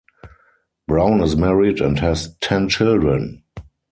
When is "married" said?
1.35-1.79